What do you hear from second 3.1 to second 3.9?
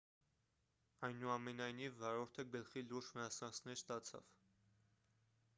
վնասվածքներ